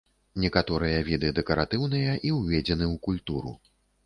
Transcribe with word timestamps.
Некаторыя 0.43 1.03
віды 1.09 1.29
дэкаратыўныя 1.39 2.17
і 2.31 2.33
ўведзены 2.39 2.85
ў 2.93 3.05
культуру. 3.11 3.57